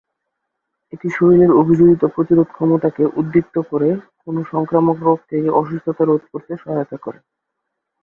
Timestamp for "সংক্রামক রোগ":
4.51-5.19